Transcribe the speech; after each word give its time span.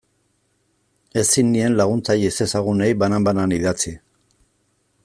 Ezin 1.23 1.51
nien 1.57 1.75
laguntzaile 1.81 2.33
ezezagunei 2.35 2.91
banan-banan 3.05 3.57
idatzi. 3.61 3.95